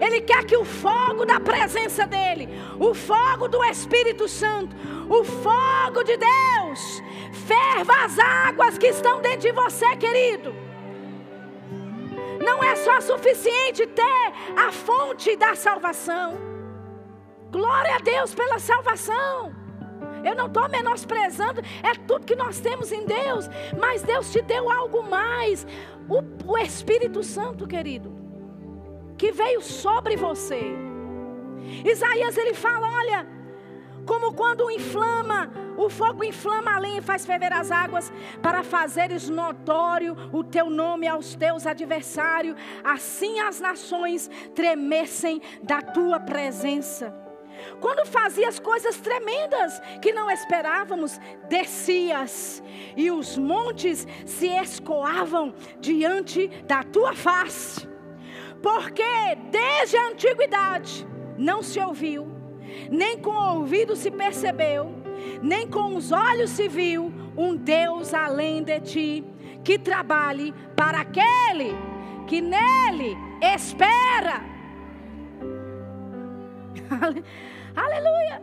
[0.00, 4.74] Ele quer que o fogo da presença dEle, o fogo do Espírito Santo,
[5.08, 7.02] o fogo de Deus,
[7.46, 10.52] ferva as águas que estão dentro de você, querido.
[12.44, 16.36] Não é só suficiente ter a fonte da salvação.
[17.52, 19.61] Glória a Deus pela salvação.
[20.24, 23.48] Eu não estou menosprezando, é tudo que nós temos em Deus.
[23.78, 25.66] Mas Deus te deu algo mais.
[26.08, 28.12] O, o Espírito Santo, querido,
[29.16, 30.60] que veio sobre você.
[31.84, 33.26] Isaías ele fala: olha,
[34.06, 38.12] como quando inflama, o fogo inflama a lenha e faz ferver as águas,
[38.42, 46.18] para fazeres notório o teu nome aos teus adversários, assim as nações tremessem da tua
[46.18, 47.14] presença.
[47.80, 52.62] Quando fazias coisas tremendas que não esperávamos, descias
[52.96, 57.88] e os montes se escoavam diante da tua face.
[58.62, 59.02] Porque
[59.50, 61.06] desde a antiguidade
[61.36, 62.28] não se ouviu,
[62.90, 64.94] nem com o ouvido se percebeu,
[65.42, 69.24] nem com os olhos se viu um Deus além de ti,
[69.64, 71.74] que trabalhe para aquele
[72.26, 74.42] que nele espera.
[77.74, 78.42] Aleluia.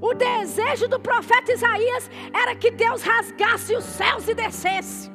[0.00, 5.10] O desejo do profeta Isaías era que Deus rasgasse os céus e descesse.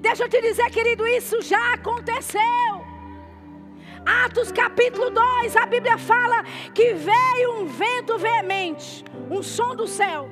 [0.00, 2.40] Deixa eu te dizer, querido, isso já aconteceu.
[4.06, 10.28] Atos capítulo 2, a Bíblia fala que veio um vento veemente, um som do céu,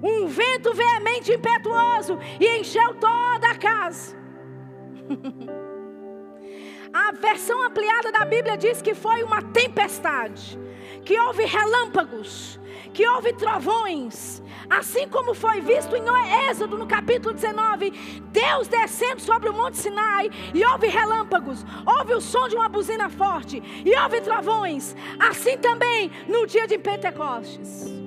[0.00, 4.16] um vento veemente impetuoso e encheu toda a casa.
[6.92, 10.58] A versão ampliada da Bíblia diz que foi uma tempestade,
[11.04, 12.60] que houve relâmpagos,
[12.92, 16.04] que houve trovões, assim como foi visto em
[16.48, 17.90] Êxodo no capítulo 19,
[18.30, 23.08] Deus descendo sobre o monte Sinai e houve relâmpagos, houve o som de uma buzina
[23.08, 28.05] forte e houve trovões, assim também no dia de Pentecostes.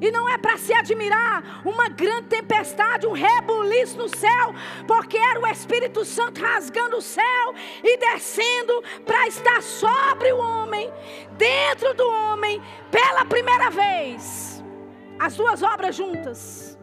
[0.00, 4.54] E não é para se admirar uma grande tempestade, um rebuliço no céu,
[4.86, 10.90] porque era o Espírito Santo rasgando o céu e descendo para estar sobre o homem,
[11.32, 14.62] dentro do homem, pela primeira vez.
[15.18, 16.78] As duas obras juntas.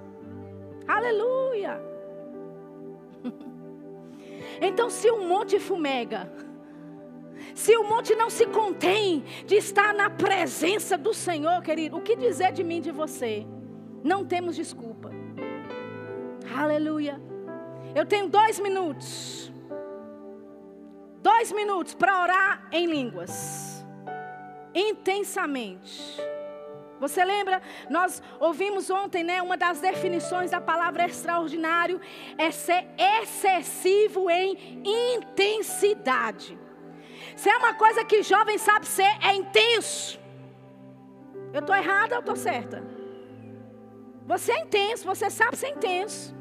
[0.87, 1.81] Aleluia.
[4.63, 6.31] Então, se um monte fumega,
[7.55, 12.15] se o monte não se contém de estar na presença do Senhor, querido, o que
[12.15, 13.45] dizer de mim e de você?
[14.03, 15.11] Não temos desculpa.
[16.55, 17.21] Aleluia.
[17.93, 19.51] Eu tenho dois minutos.
[21.21, 23.85] Dois minutos para orar em línguas.
[24.73, 26.19] Intensamente.
[26.99, 27.61] Você lembra?
[27.89, 29.41] Nós ouvimos ontem, né?
[29.41, 31.99] Uma das definições da palavra extraordinário
[32.37, 32.87] é ser
[33.21, 36.57] excessivo em intensidade.
[37.41, 40.19] Se é uma coisa que jovem sabe ser, é intenso.
[41.51, 42.83] Eu estou errada ou estou certa?
[44.27, 46.35] Você é intenso, você sabe ser intenso.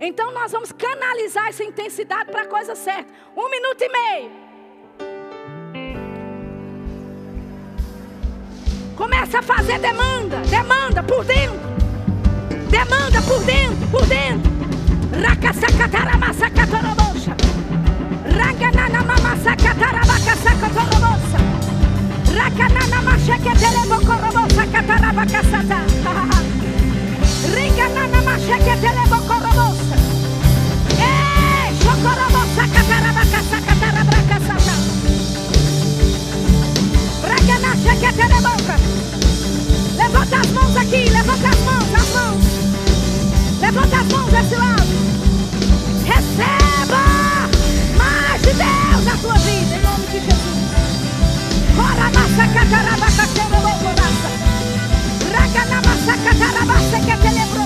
[0.00, 3.12] Então nós vamos canalizar essa intensidade para a coisa certa.
[3.36, 4.30] Um minuto e meio.
[8.96, 11.60] Começa a fazer demanda, demanda por dentro.
[12.70, 14.50] Demanda por dentro, por dentro.
[15.22, 17.03] Racasacataramassacatarabocha.
[18.40, 21.40] Raganana mama sakatarabaka sakotorobosa.
[22.38, 25.78] Rakanana masheketelebo korobosa katarabaka sata.
[27.54, 29.96] Ringanana masheketelebo korobosa.
[30.98, 34.74] Eh, shokorobosa katarabaka sakatarabaka sata.
[37.30, 38.76] Ragana sheketeleboka.
[39.98, 42.44] Levanta as mãos aqui, levanta as mãos, as mãos.
[43.60, 44.94] Levanta as mãos desse lado.
[46.10, 47.23] Receba!
[49.24, 50.58] Tua vida, em nome de Jesus.
[51.78, 54.30] Ora massa cataraba caterebo coraça.
[55.32, 55.80] Raga na
[56.66, 57.64] massa que te lembrou